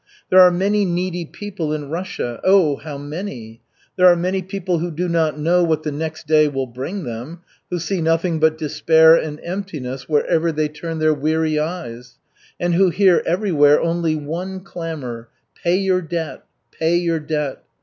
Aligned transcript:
There 0.31 0.41
are 0.41 0.49
many 0.49 0.83
needy 0.83 1.25
people 1.25 1.71
in 1.71 1.91
Russia, 1.91 2.39
oh, 2.43 2.77
how 2.77 2.97
many! 2.97 3.61
There 3.97 4.07
are 4.07 4.15
many 4.15 4.41
people 4.41 4.79
who 4.79 4.89
do 4.89 5.07
not 5.07 5.37
know 5.37 5.63
what 5.63 5.83
the 5.83 5.91
next 5.91 6.25
day 6.25 6.47
will 6.47 6.65
bring 6.65 7.03
them, 7.03 7.41
who 7.69 7.77
see 7.77 8.01
nothing 8.01 8.39
but 8.39 8.57
despair 8.57 9.15
and 9.15 9.39
emptiness 9.43 10.09
wherever 10.09 10.51
they 10.51 10.69
turn 10.69 10.97
their 10.97 11.13
weary 11.13 11.59
eyes, 11.59 12.17
and 12.59 12.73
who 12.73 12.89
hear 12.89 13.21
everywhere 13.27 13.79
only 13.79 14.15
one 14.15 14.61
clamor: 14.61 15.29
"Pay 15.63 15.77
your 15.77 16.01
debt! 16.01 16.45
Pay 16.71 16.97
your 16.97 17.19
debt!" 17.19 17.61